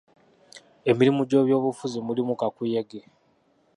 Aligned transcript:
Emirimu 0.89 1.21
gy'ebyobufuzi 1.29 1.97
mulimu 2.05 2.33
kakuyege. 2.41 2.99